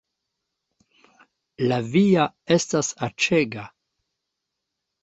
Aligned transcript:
La 1.67 1.77
via 1.91 2.27
estas 2.59 2.91
aĉega 3.11 3.71